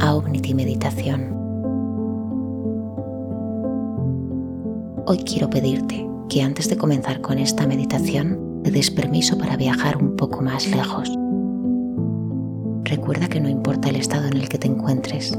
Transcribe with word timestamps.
a 0.00 0.14
Omnity 0.14 0.54
Meditación. 0.54 1.34
Hoy 5.06 5.18
quiero 5.18 5.50
pedirte 5.50 6.08
que 6.28 6.42
antes 6.42 6.68
de 6.68 6.76
comenzar 6.76 7.20
con 7.20 7.38
esta 7.38 7.66
meditación 7.66 8.60
te 8.62 8.70
des 8.70 8.90
permiso 8.90 9.38
para 9.38 9.56
viajar 9.56 9.96
un 9.96 10.16
poco 10.16 10.42
más 10.42 10.68
lejos. 10.68 11.10
Recuerda 12.84 13.28
que 13.28 13.40
no 13.40 13.48
importa 13.48 13.88
el 13.88 13.96
estado 13.96 14.26
en 14.28 14.36
el 14.36 14.48
que 14.48 14.58
te 14.58 14.68
encuentres, 14.68 15.36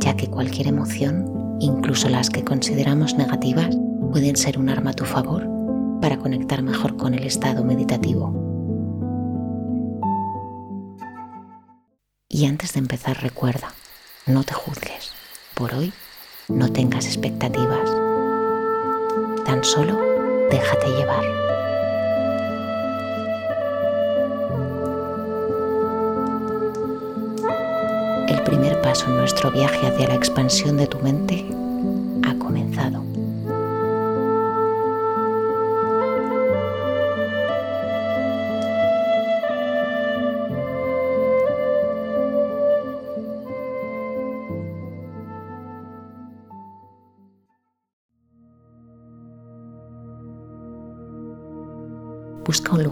ya 0.00 0.16
que 0.16 0.28
cualquier 0.28 0.68
emoción, 0.68 1.56
incluso 1.60 2.08
las 2.08 2.30
que 2.30 2.44
consideramos 2.44 3.16
negativas, 3.16 3.76
pueden 4.10 4.36
ser 4.36 4.58
un 4.58 4.68
arma 4.68 4.90
a 4.90 4.94
tu 4.94 5.04
favor 5.04 5.48
para 6.00 6.18
conectar 6.18 6.62
mejor 6.62 6.96
con 6.96 7.14
el 7.14 7.24
estado 7.24 7.64
meditativo. 7.64 8.42
Y 12.28 12.46
antes 12.46 12.72
de 12.72 12.80
empezar 12.80 13.22
recuerda, 13.22 13.68
no 14.26 14.44
te 14.44 14.54
juzgues. 14.54 15.12
Por 15.54 15.74
hoy 15.74 15.92
no 16.48 16.70
tengas 16.72 17.06
expectativas. 17.06 17.90
Tan 19.44 19.64
solo 19.64 19.98
déjate 20.50 20.86
llevar. 20.88 21.24
El 28.28 28.42
primer 28.44 28.80
paso 28.80 29.06
en 29.06 29.16
nuestro 29.16 29.50
viaje 29.50 29.86
hacia 29.86 30.08
la 30.08 30.14
expansión 30.14 30.76
de 30.76 30.86
tu 30.86 30.98
mente 31.00 31.44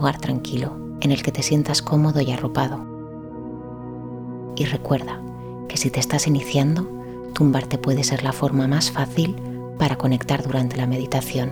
lugar 0.01 0.17
tranquilo 0.17 0.75
en 1.01 1.11
el 1.11 1.21
que 1.21 1.31
te 1.31 1.43
sientas 1.43 1.83
cómodo 1.83 2.21
y 2.21 2.31
arropado. 2.31 2.79
Y 4.55 4.65
recuerda 4.65 5.21
que 5.69 5.77
si 5.77 5.91
te 5.91 5.99
estás 5.99 6.25
iniciando, 6.25 6.89
tumbarte 7.33 7.77
puede 7.77 8.03
ser 8.03 8.23
la 8.23 8.33
forma 8.33 8.67
más 8.67 8.89
fácil 8.89 9.35
para 9.77 9.97
conectar 9.97 10.41
durante 10.41 10.75
la 10.77 10.87
meditación. 10.87 11.51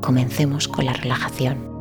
Comencemos 0.00 0.68
con 0.68 0.86
la 0.86 0.94
relajación. 0.94 1.77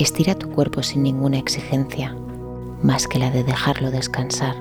Estira 0.00 0.34
tu 0.34 0.48
cuerpo 0.48 0.82
sin 0.82 1.02
ninguna 1.02 1.36
exigencia, 1.36 2.16
más 2.82 3.06
que 3.06 3.18
la 3.18 3.30
de 3.30 3.44
dejarlo 3.44 3.90
descansar. 3.90 4.56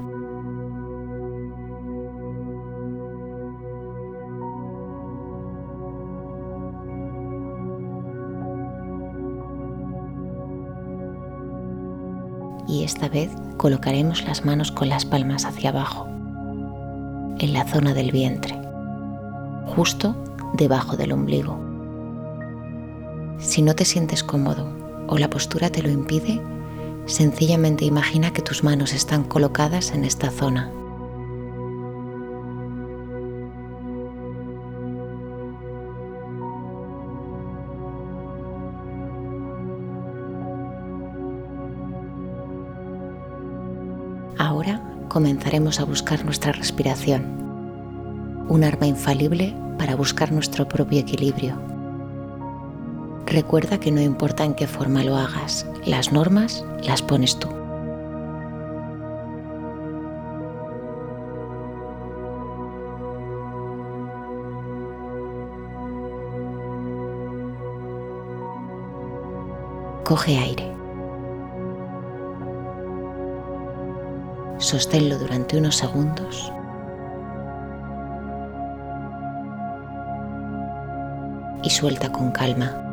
Y 12.68 12.84
esta 12.84 13.08
vez 13.08 13.32
colocaremos 13.56 14.26
las 14.26 14.44
manos 14.44 14.74
con 14.74 14.90
las 14.90 15.06
palmas 15.06 15.46
hacia 15.46 15.70
abajo, 15.70 16.06
en 17.40 17.54
la 17.54 17.66
zona 17.66 17.94
del 17.94 18.12
vientre, 18.12 18.60
justo 19.68 20.18
debajo 20.52 20.98
del 20.98 21.14
ombligo. 21.14 21.58
Si 23.38 23.62
no 23.62 23.74
te 23.74 23.86
sientes 23.86 24.22
cómodo 24.22 24.89
o 25.10 25.18
la 25.18 25.30
postura 25.30 25.72
te 25.72 25.82
lo 25.82 25.90
impide, 25.90 26.40
sencillamente 27.06 27.84
imagina 27.84 28.32
que 28.32 28.44
tus 28.44 28.64
manos 28.64 28.94
están 28.94 29.24
colocadas 29.24 29.92
en 29.92 30.06
esta 30.06 30.30
zona. 30.30 30.72
Ahora 44.38 44.82
comenzaremos 45.10 45.80
a 45.80 45.86
buscar 45.86 46.24
nuestra 46.24 46.52
respiración, 46.52 48.46
un 48.48 48.64
arma 48.64 48.86
infalible 48.86 49.56
para 49.80 49.96
buscar 49.96 50.32
nuestro 50.32 50.68
propio 50.68 51.00
equilibrio 51.00 51.69
Recuerda 53.26 53.80
que 53.80 53.92
no 53.92 54.02
importa 54.02 54.44
en 54.44 54.56
qué 54.56 54.66
forma 54.66 55.04
lo 55.04 55.16
hagas, 55.16 55.66
las 55.86 56.12
normas 56.12 56.66
las 56.84 57.02
pones 57.02 57.38
tú. 57.38 57.48
Coge 70.04 70.40
aire. 70.40 70.76
Sosténlo 74.58 75.20
durante 75.20 75.56
unos 75.56 75.76
segundos. 75.76 76.52
Y 81.62 81.70
suelta 81.70 82.12
con 82.12 82.32
calma. 82.32 82.89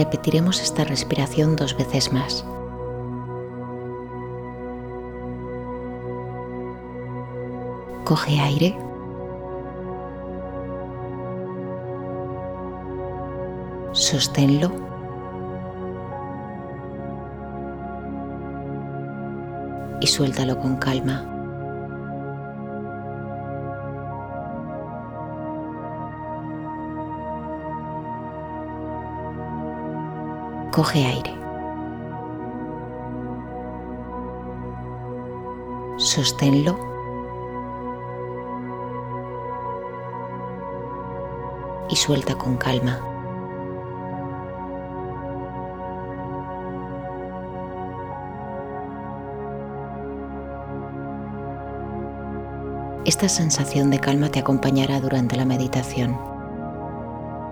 Repetiremos 0.00 0.62
esta 0.62 0.82
respiración 0.84 1.56
dos 1.56 1.76
veces 1.76 2.10
más. 2.10 2.42
Coge 8.06 8.40
aire. 8.40 8.78
Sosténlo. 13.92 14.70
Y 20.00 20.06
suéltalo 20.06 20.58
con 20.58 20.76
calma. 20.76 21.39
Coge 30.70 31.04
aire. 31.04 31.34
Sosténlo. 35.96 36.78
Y 41.88 41.96
suelta 41.96 42.36
con 42.36 42.56
calma. 42.56 43.00
Esta 53.04 53.28
sensación 53.28 53.90
de 53.90 53.98
calma 53.98 54.28
te 54.28 54.38
acompañará 54.38 55.00
durante 55.00 55.34
la 55.34 55.44
meditación. 55.44 56.16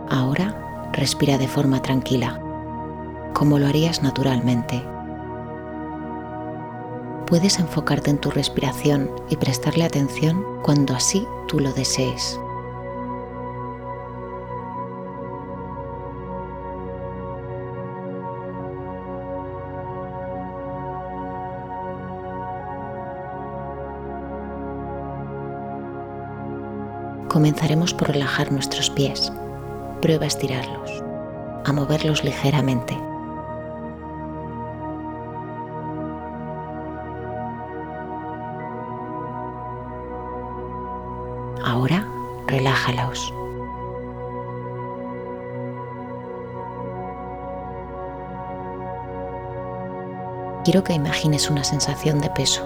Ahora 0.08 0.90
respira 0.92 1.36
de 1.36 1.48
forma 1.48 1.82
tranquila 1.82 2.40
como 3.38 3.60
lo 3.60 3.68
harías 3.68 4.02
naturalmente. 4.02 4.82
Puedes 7.28 7.60
enfocarte 7.60 8.10
en 8.10 8.18
tu 8.18 8.32
respiración 8.32 9.12
y 9.30 9.36
prestarle 9.36 9.84
atención 9.84 10.44
cuando 10.64 10.92
así 10.92 11.24
tú 11.46 11.60
lo 11.60 11.72
desees. 11.72 12.40
Comenzaremos 27.28 27.94
por 27.94 28.08
relajar 28.08 28.50
nuestros 28.50 28.90
pies. 28.90 29.32
Prueba 30.02 30.24
a 30.24 30.28
estirarlos, 30.28 30.90
a 31.64 31.72
moverlos 31.72 32.24
ligeramente. 32.24 33.07
Quiero 50.64 50.84
que 50.84 50.92
imagines 50.92 51.48
una 51.48 51.64
sensación 51.64 52.20
de 52.20 52.28
peso, 52.28 52.62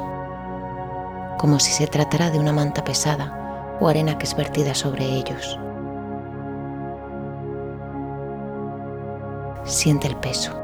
como 1.38 1.60
si 1.60 1.70
se 1.70 1.86
tratara 1.86 2.30
de 2.30 2.38
una 2.38 2.52
manta 2.52 2.82
pesada 2.82 3.76
o 3.80 3.88
arena 3.88 4.18
que 4.18 4.24
es 4.24 4.36
vertida 4.36 4.74
sobre 4.74 5.04
ellos. 5.04 5.58
Siente 9.64 10.08
el 10.08 10.16
peso. 10.16 10.61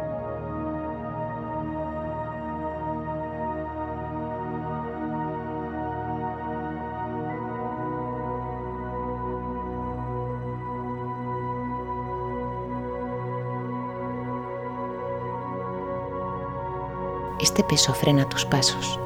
Este 17.41 17.63
peso 17.63 17.95
frena 17.95 18.29
tus 18.29 18.45
pasos. 18.45 18.99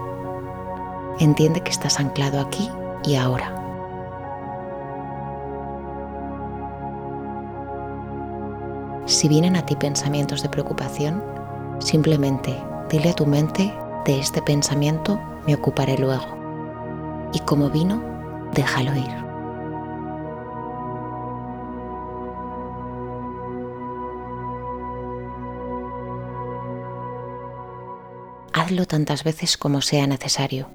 Entiende 1.19 1.61
que 1.61 1.71
estás 1.71 2.01
anclado 2.01 2.41
aquí 2.41 2.71
y 3.05 3.17
ahora. 3.17 3.59
Si 9.05 9.29
vienen 9.29 9.57
a 9.57 9.67
ti 9.67 9.77
pensamientos 9.77 10.43
de 10.43 10.49
preocupación, 10.49 11.23
simplemente 11.81 12.57
dile 12.89 13.11
a 13.11 13.15
tu 13.15 13.27
mente, 13.27 13.75
de 14.07 14.19
este 14.19 14.41
pensamiento 14.41 15.21
me 15.47 15.55
ocuparé 15.55 15.99
luego. 15.99 16.25
Y 17.35 17.41
como 17.41 17.69
vino, 17.69 18.03
déjalo 18.55 18.95
ir. 18.95 19.22
Hazlo 28.73 28.87
tantas 28.87 29.23
veces 29.23 29.59
como 29.59 29.83
sea 29.83 30.07
necesario. 30.07 30.71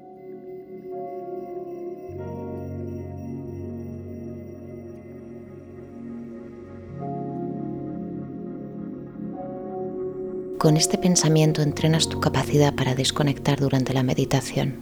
Con 10.58 10.76
este 10.76 10.96
pensamiento 10.96 11.60
entrenas 11.60 12.08
tu 12.08 12.20
capacidad 12.20 12.72
para 12.72 12.94
desconectar 12.94 13.58
durante 13.58 13.92
la 13.92 14.04
meditación. 14.04 14.76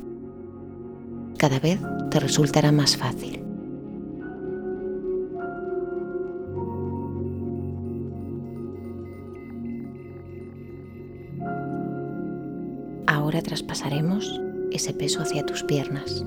Cada 1.39 1.59
vez 1.59 1.81
te 2.11 2.21
resultará 2.21 2.71
más 2.71 2.99
fácil. 2.99 3.46
Traspasaremos 13.57 14.39
ese 14.71 14.93
peso 14.93 15.23
hacia 15.23 15.47
tus 15.47 15.63
piernas, 15.63 16.23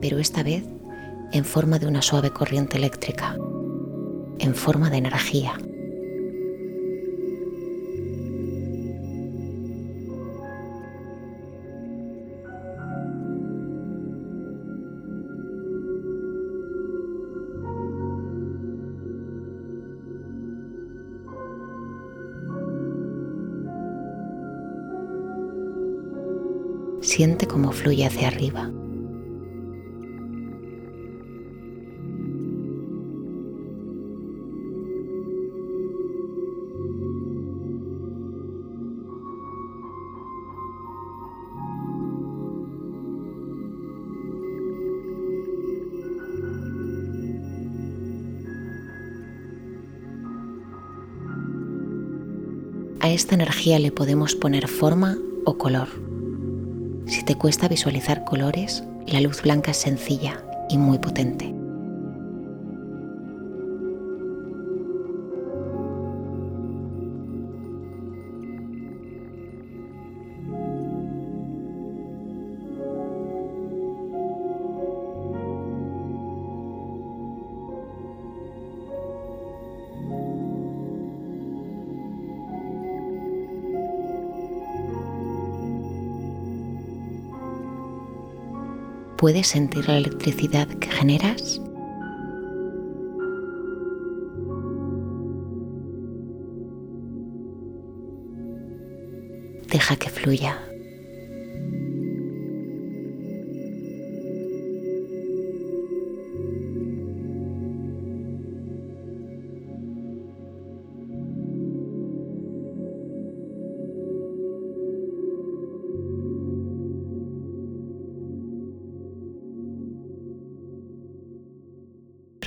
pero 0.00 0.18
esta 0.18 0.42
vez 0.42 0.64
en 1.32 1.44
forma 1.44 1.78
de 1.78 1.86
una 1.86 2.00
suave 2.00 2.30
corriente 2.30 2.78
eléctrica, 2.78 3.36
en 4.38 4.54
forma 4.54 4.88
de 4.88 4.96
energía. 4.96 5.58
Siente 27.16 27.46
cómo 27.46 27.70
fluye 27.70 28.04
hacia 28.06 28.26
arriba. 28.26 28.72
A 52.98 53.08
esta 53.08 53.36
energía 53.36 53.78
le 53.78 53.92
podemos 53.92 54.34
poner 54.34 54.66
forma 54.66 55.16
o 55.44 55.56
color. 55.56 56.13
Si 57.06 57.22
te 57.22 57.36
cuesta 57.36 57.68
visualizar 57.68 58.24
colores, 58.24 58.84
la 59.06 59.20
luz 59.20 59.42
blanca 59.42 59.72
es 59.72 59.76
sencilla 59.76 60.42
y 60.68 60.78
muy 60.78 60.98
potente. 60.98 61.54
¿Puedes 89.16 89.46
sentir 89.46 89.88
la 89.88 89.96
electricidad 89.96 90.66
que 90.66 90.90
generas? 90.90 91.60
Deja 99.70 99.96
que 99.96 100.10
fluya. 100.10 100.73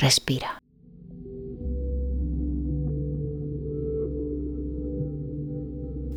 Respira. 0.08 0.52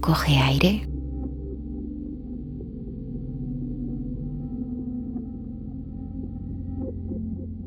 Coge 0.01 0.37
aire. 0.37 0.89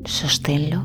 Sosténlo. 0.06 0.80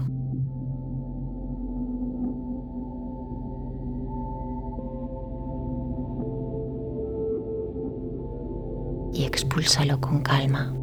Y 9.13 9.23
expúlsalo 9.23 10.01
con 10.01 10.21
calma. 10.21 10.78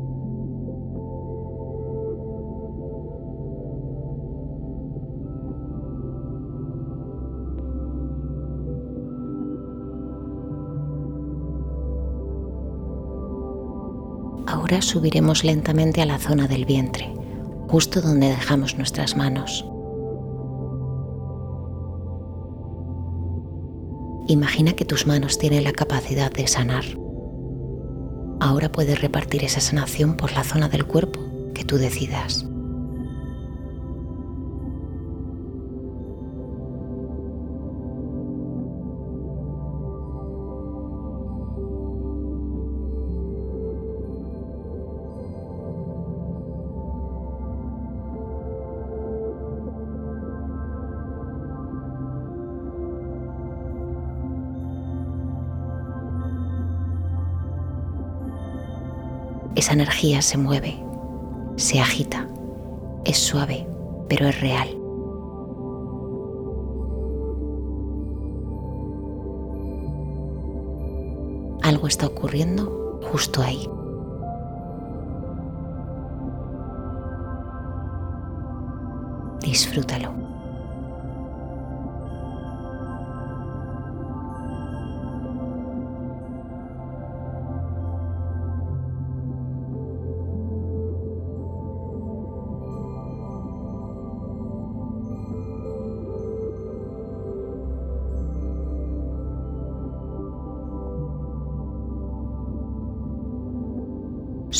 Ahora 14.47 14.81
subiremos 14.81 15.45
lentamente 15.45 16.01
a 16.03 16.07
la 16.07 16.19
zona 16.19 16.47
del 16.47 16.65
vientre, 16.65 17.13
justo 17.69 18.01
donde 18.01 18.29
dejamos 18.29 18.77
nuestras 18.77 19.17
manos. 19.17 19.65
Imagina 24.29 24.73
que 24.73 24.85
tus 24.85 25.07
manos 25.07 25.39
tienen 25.39 25.65
la 25.65 25.73
capacidad 25.73 26.33
de 26.33 26.47
sanar. 26.47 26.85
Ahora 28.41 28.71
puedes 28.71 29.01
repartir 29.01 29.45
esa 29.45 29.61
sanación 29.61 30.17
por 30.17 30.33
la 30.33 30.45
zona 30.45 30.69
del 30.69 30.87
cuerpo 30.87 31.21
que 31.55 31.65
tú 31.65 31.77
decidas. 31.77 32.47
Esa 59.67 59.73
energía 59.73 60.23
se 60.23 60.39
mueve, 60.39 60.81
se 61.57 61.81
agita, 61.81 62.29
es 63.05 63.19
suave, 63.19 63.67
pero 64.09 64.29
es 64.29 64.41
real. 64.41 64.69
Algo 71.65 71.89
está 71.89 72.07
ocurriendo 72.07 73.01
justo 73.11 73.43
ahí. 73.43 73.69
Disfrútalo. 79.41 80.26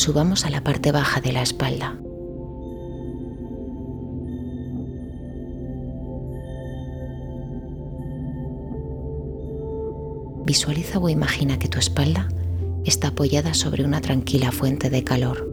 Subamos 0.07 0.47
a 0.47 0.51
la 0.51 0.63
parte 0.63 0.93
baja 0.93 1.21
de 1.21 1.33
la 1.33 1.43
espalda. 1.43 1.99
Visualiza 10.45 11.01
o 11.01 11.09
imagina 11.09 11.59
que 11.59 11.67
tu 11.67 11.81
espalda 11.81 12.29
está 12.85 13.09
apoyada 13.09 13.53
sobre 13.53 13.85
una 13.85 14.01
tranquila 14.01 14.53
fuente 14.53 14.91
de 14.91 15.03
calor. 15.03 15.51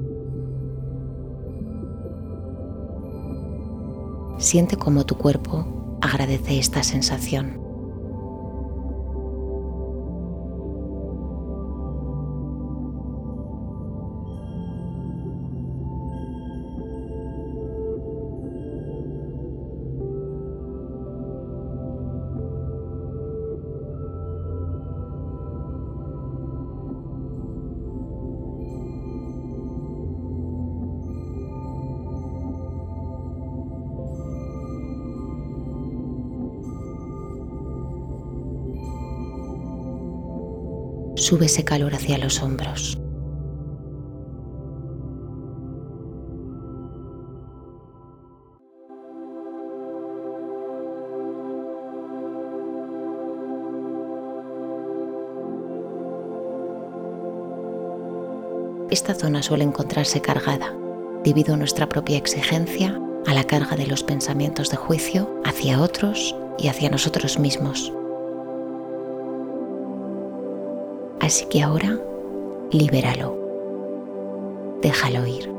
Siente 4.37 4.77
cómo 4.77 5.03
tu 5.07 5.17
cuerpo 5.17 5.97
agradece 5.99 6.59
esta 6.59 6.83
sensación. 6.83 7.62
Sube 41.23 41.45
ese 41.45 41.63
calor 41.63 41.95
hacia 41.95 42.17
los 42.17 42.41
hombros. 42.41 42.99
Esta 58.91 59.15
zona 59.15 59.41
suele 59.41 59.63
encontrarse 59.63 60.21
cargada 60.21 60.71
debido 61.23 61.55
a 61.55 61.57
nuestra 61.57 61.89
propia 61.89 62.17
exigencia, 62.17 63.01
a 63.25 63.33
la 63.33 63.45
carga 63.45 63.75
de 63.75 63.87
los 63.87 64.03
pensamientos 64.03 64.69
de 64.69 64.77
juicio 64.77 65.41
hacia 65.45 65.81
otros 65.81 66.35
y 66.59 66.67
hacia 66.67 66.89
nosotros 66.89 67.39
mismos. 67.39 67.91
Así 71.23 71.45
que 71.45 71.63
ahora 71.63 71.97
libéralo. 72.69 73.37
Déjalo 74.81 75.25
ir. 75.25 75.52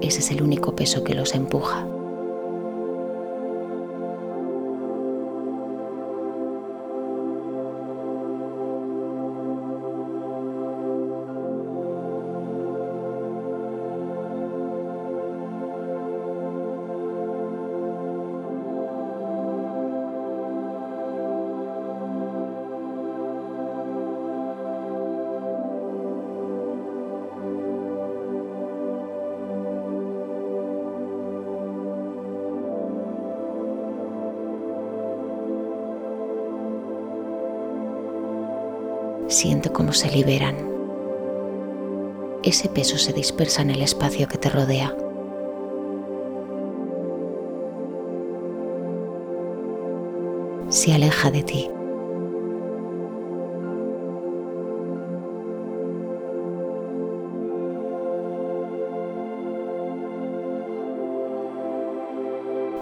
Ese 0.00 0.20
es 0.20 0.30
el 0.30 0.42
único 0.42 0.74
peso 0.74 1.02
que 1.04 1.14
los 1.14 1.34
empuja. 1.34 1.86
Siente 39.28 39.70
cómo 39.70 39.92
se 39.92 40.08
liberan. 40.10 40.54
Ese 42.44 42.68
peso 42.68 42.96
se 42.96 43.12
dispersa 43.12 43.60
en 43.62 43.70
el 43.70 43.82
espacio 43.82 44.28
que 44.28 44.38
te 44.38 44.48
rodea. 44.48 44.94
Se 50.68 50.92
aleja 50.92 51.32
de 51.32 51.42
ti. 51.42 51.70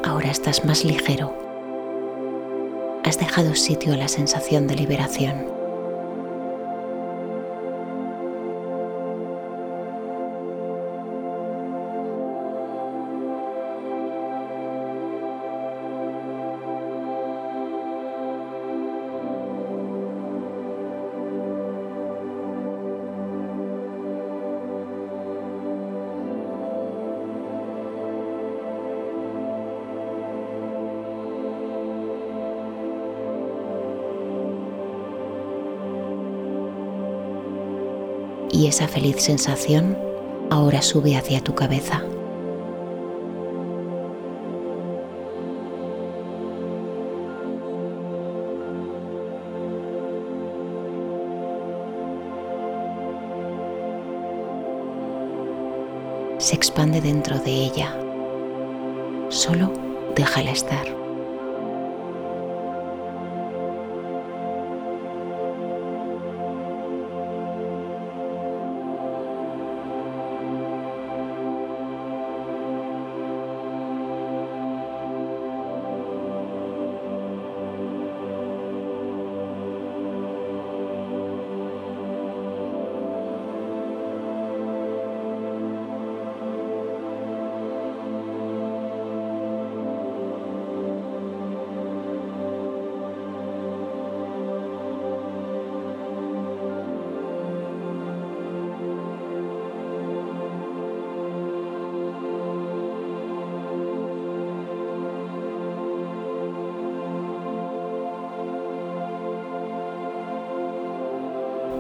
Ahora 0.03 0.31
estás 0.31 0.67
más 0.67 0.85
ligero. 0.85 1.33
Has 3.03 3.19
dejado 3.19 3.55
sitio 3.55 3.95
a 3.95 3.97
la 3.97 4.09
sensación 4.09 4.67
de 4.67 4.75
liberación. 4.75 5.54
Y 38.55 38.69
esa 38.69 38.87
feliz 38.87 39.17
sensación 39.21 39.99
ahora 40.49 40.81
sube 40.81 41.17
hacia 41.17 41.41
tu 41.41 41.57
cabeza. 41.57 42.05
Se 56.39 56.55
expande 56.55 57.01
dentro 57.01 57.41
de 57.41 57.51
ella. 57.51 57.93
Solo 59.31 59.73
déjala 60.15 60.53
estar. 60.53 61.04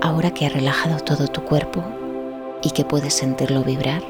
Ahora 0.04 0.32
que 0.32 0.44
has 0.44 0.52
relajado 0.52 1.00
todo 1.00 1.28
tu 1.28 1.42
cuerpo 1.44 1.82
y 2.62 2.72
que 2.72 2.84
puedes 2.84 3.14
sentirlo 3.14 3.64
vibrar, 3.64 4.02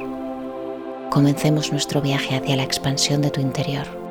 comencemos 1.09 1.71
nuestro 1.71 2.03
viaje 2.03 2.35
hacia 2.35 2.57
la 2.57 2.65
expansión 2.65 3.23
de 3.23 3.31
tu 3.31 3.41
interior. 3.41 4.04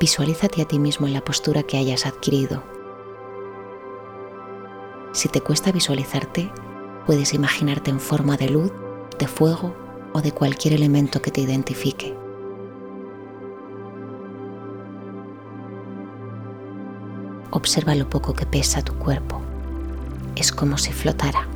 Visualízate 0.00 0.62
a 0.62 0.64
ti 0.64 0.78
mismo 0.78 1.06
en 1.06 1.12
la 1.12 1.20
postura 1.20 1.62
que 1.62 1.76
hayas 1.76 2.06
adquirido. 2.06 2.62
Si 5.12 5.28
te 5.28 5.42
cuesta 5.42 5.72
visualizarte, 5.72 6.50
puedes 7.04 7.34
imaginarte 7.34 7.90
en 7.90 8.00
forma 8.00 8.38
de 8.38 8.48
luz, 8.48 8.72
de 9.18 9.28
fuego 9.28 9.74
o 10.14 10.22
de 10.22 10.32
cualquier 10.32 10.72
elemento 10.72 11.20
que 11.20 11.30
te 11.30 11.42
identifique. 11.42 12.16
Observa 17.50 17.94
lo 17.94 18.08
poco 18.08 18.32
que 18.32 18.46
pesa 18.46 18.80
tu 18.80 18.94
cuerpo. 18.94 19.42
Es 20.34 20.50
como 20.50 20.78
si 20.78 20.92
flotara. 20.92 21.46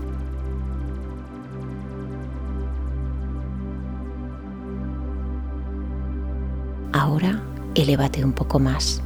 Elévate 7.75 8.25
un 8.25 8.33
poco 8.33 8.59
más. 8.59 9.03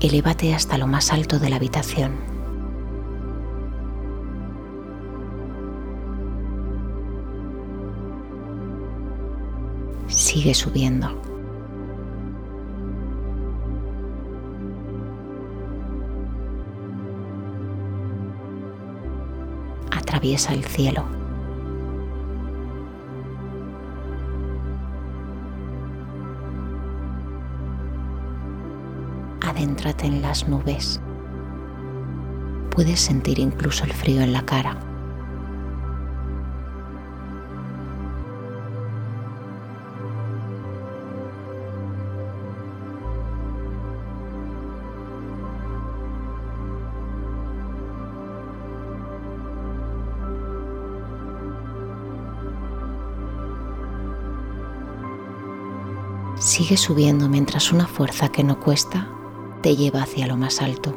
Elévate 0.00 0.54
hasta 0.54 0.78
lo 0.78 0.86
más 0.86 1.12
alto 1.12 1.38
de 1.38 1.50
la 1.50 1.56
habitación. 1.56 2.12
Sigue 10.06 10.54
subiendo. 10.54 11.08
Atraviesa 19.90 20.54
el 20.54 20.64
cielo. 20.64 21.17
Adéntrate 29.40 30.06
en 30.06 30.22
las 30.22 30.48
nubes. 30.48 31.00
Puedes 32.70 33.00
sentir 33.00 33.38
incluso 33.38 33.84
el 33.84 33.92
frío 33.92 34.22
en 34.22 34.32
la 34.32 34.44
cara. 34.44 34.78
Sigue 56.38 56.76
subiendo 56.76 57.28
mientras 57.28 57.72
una 57.72 57.86
fuerza 57.86 58.30
que 58.30 58.44
no 58.44 58.58
cuesta 58.60 59.08
te 59.68 59.76
lleva 59.76 60.02
hacia 60.02 60.26
lo 60.26 60.38
más 60.38 60.62
alto. 60.62 60.96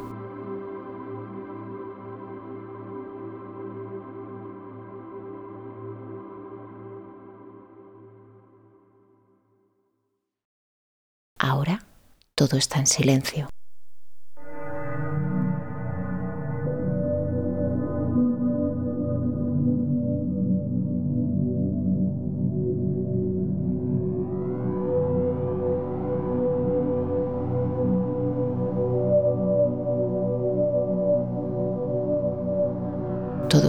Ahora 11.38 11.84
todo 12.34 12.56
está 12.56 12.78
en 12.78 12.86
silencio. 12.86 13.50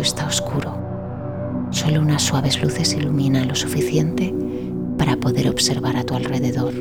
Está 0.04 0.28
oscuro. 0.28 0.78
Solo 1.72 2.02
unas 2.02 2.22
suaves 2.22 2.62
luces 2.62 2.94
iluminan 2.94 3.48
lo 3.48 3.56
suficiente 3.56 4.34
para 4.98 5.16
poder 5.16 5.50
observar 5.50 5.98
a 5.98 6.04
tu 6.04 6.14
alrededor. 6.14 6.74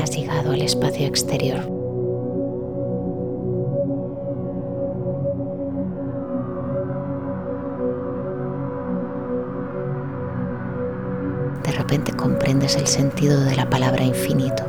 Has 0.00 0.16
llegado 0.16 0.52
al 0.52 0.62
espacio 0.62 1.06
exterior. 1.06 1.77
Repente 11.88 12.12
comprendes 12.12 12.76
el 12.76 12.86
sentido 12.86 13.40
de 13.46 13.56
la 13.56 13.70
palabra 13.70 14.04
infinito. 14.04 14.62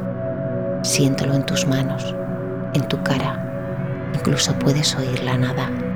Siéntelo 0.83 1.33
en 1.33 1.45
tus 1.45 1.67
manos, 1.67 2.15
en 2.73 2.87
tu 2.87 3.03
cara, 3.03 4.07
incluso 4.15 4.57
puedes 4.57 4.95
oír 4.95 5.21
la 5.23 5.37
nada. 5.37 5.88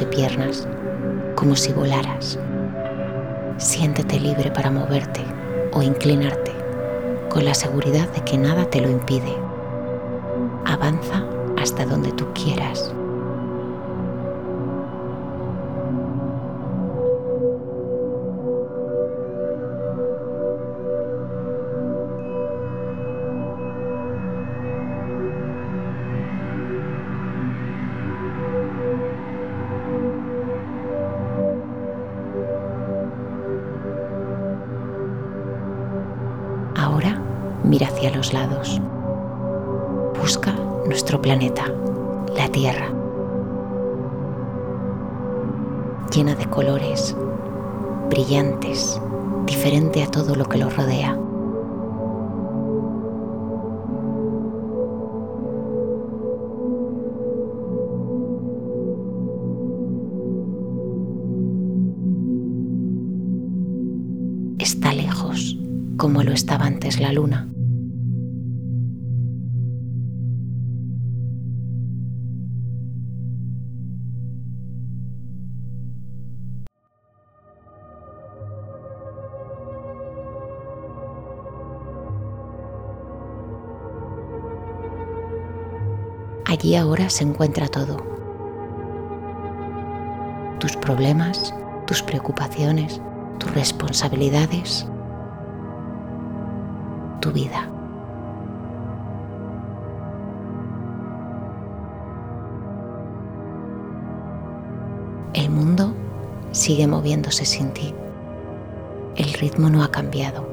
Y 0.00 0.06
piernas 0.06 0.66
como 1.34 1.56
si 1.56 1.72
volaras. 1.72 2.38
Siéntete 3.58 4.18
libre 4.18 4.50
para 4.50 4.70
moverte 4.70 5.22
o 5.72 5.82
inclinarte 5.82 6.52
con 7.28 7.44
la 7.44 7.54
seguridad 7.54 8.08
de 8.10 8.22
que 8.22 8.36
nada 8.36 8.64
te 8.64 8.80
lo 8.80 8.90
impide. 8.90 9.36
Avanza 10.64 11.24
hasta 11.56 11.84
donde 11.86 12.12
tú 12.12 12.26
quieras. 12.32 12.92
Los 38.14 38.32
lados. 38.32 38.80
Busca 40.20 40.52
nuestro 40.86 41.20
planeta, 41.20 41.64
la 42.36 42.48
Tierra, 42.48 42.88
llena 46.14 46.34
de 46.34 46.46
colores, 46.46 47.16
brillantes, 48.10 49.00
diferente 49.46 50.02
a 50.02 50.06
todo 50.06 50.34
lo 50.34 50.44
que 50.44 50.58
lo 50.58 50.68
rodea. 50.70 51.16
Está 64.58 64.92
lejos, 64.92 65.58
como 65.96 66.22
lo 66.22 66.32
estaba 66.32 66.66
antes 66.66 67.00
la 67.00 67.12
luna. 67.12 67.48
Allí 86.60 86.76
ahora 86.76 87.08
se 87.08 87.24
encuentra 87.24 87.68
todo. 87.68 87.96
Tus 90.58 90.76
problemas, 90.76 91.54
tus 91.86 92.02
preocupaciones, 92.02 93.00
tus 93.38 93.54
responsabilidades, 93.54 94.86
tu 97.22 97.32
vida. 97.32 97.66
El 105.32 105.48
mundo 105.48 105.94
sigue 106.52 106.86
moviéndose 106.86 107.46
sin 107.46 107.72
ti. 107.72 107.94
El 109.16 109.32
ritmo 109.32 109.70
no 109.70 109.82
ha 109.82 109.90
cambiado. 109.90 110.46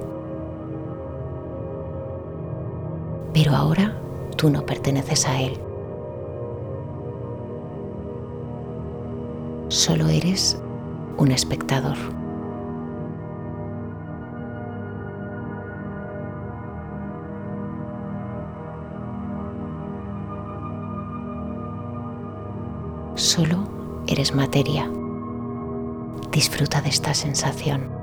Pero 3.33 3.53
ahora 3.53 3.93
tú 4.37 4.49
no 4.49 4.65
perteneces 4.65 5.27
a 5.27 5.41
él. 5.41 5.66
Solo 9.69 10.07
eres 10.07 10.57
un 11.17 11.29
espectador. 11.29 11.97
Solo 23.15 23.67
eres 24.07 24.33
materia. 24.33 24.89
Disfruta 26.31 26.79
de 26.79 26.87
esta 26.87 27.13
sensación. 27.13 27.96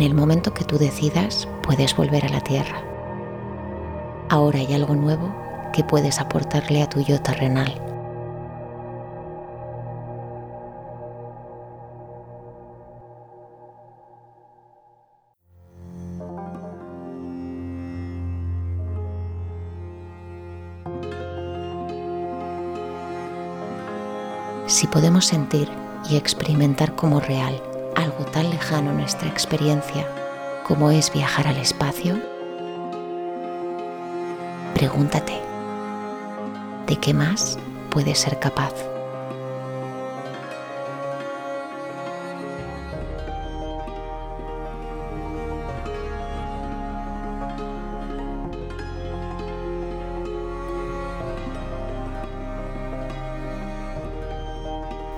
En 0.00 0.06
el 0.06 0.14
momento 0.14 0.54
que 0.54 0.64
tú 0.64 0.78
decidas, 0.78 1.46
puedes 1.62 1.94
volver 1.94 2.24
a 2.24 2.30
la 2.30 2.40
Tierra. 2.40 2.82
Ahora 4.30 4.58
hay 4.60 4.72
algo 4.72 4.94
nuevo 4.94 5.30
que 5.74 5.84
puedes 5.84 6.20
aportarle 6.20 6.82
a 6.82 6.88
tu 6.88 7.02
yo 7.02 7.20
terrenal. 7.20 7.70
Si 24.64 24.86
podemos 24.86 25.26
sentir 25.26 25.68
y 26.08 26.16
experimentar 26.16 26.96
como 26.96 27.20
real 27.20 27.60
algo 27.96 28.24
tan 28.24 28.50
lejano 28.50 28.92
nuestra 28.92 29.28
experiencia 29.28 30.06
como 30.66 30.90
es 30.90 31.12
viajar 31.12 31.48
al 31.48 31.56
espacio, 31.56 32.18
pregúntate, 34.74 35.40
¿de 36.86 36.96
qué 36.96 37.12
más 37.12 37.58
puedes 37.90 38.18
ser 38.18 38.38
capaz? 38.38 38.72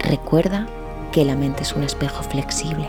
Recuerda 0.01 0.67
que 1.13 1.25
la 1.27 1.37
mente 1.37 1.63
es 1.63 1.75
un 1.75 1.83
espejo 1.83 2.23
flexible 2.23 2.89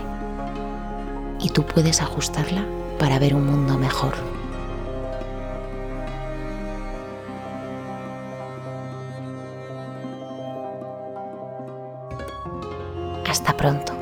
y 1.38 1.50
tú 1.50 1.62
puedes 1.64 2.00
ajustarla 2.00 2.64
para 2.98 3.18
ver 3.18 3.34
un 3.34 3.46
mundo 3.46 3.76
mejor. 3.76 4.14
Hasta 13.28 13.54
pronto. 13.56 13.93